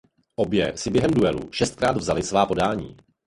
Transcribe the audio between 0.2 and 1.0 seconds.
Obě si